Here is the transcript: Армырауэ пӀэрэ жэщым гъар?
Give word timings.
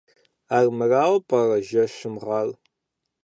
Армырауэ 0.57 1.19
пӀэрэ 1.27 1.57
жэщым 1.67 2.15
гъар? 2.23 2.49